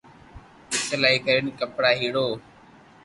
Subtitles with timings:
[0.87, 2.29] سلائي ڪرين ڪپڙا ھيڙوو